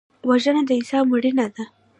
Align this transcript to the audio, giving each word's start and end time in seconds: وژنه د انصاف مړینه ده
وژنه 0.29 0.61
د 0.67 0.69
انصاف 0.77 1.03
مړینه 1.11 1.45
ده 1.53 1.63